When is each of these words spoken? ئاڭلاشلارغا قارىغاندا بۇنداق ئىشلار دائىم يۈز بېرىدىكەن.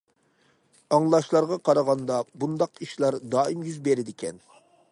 ئاڭلاشلارغا 0.95 1.57
قارىغاندا 1.69 2.17
بۇنداق 2.45 2.81
ئىشلار 2.87 3.19
دائىم 3.35 3.63
يۈز 3.69 3.77
بېرىدىكەن. 3.89 4.41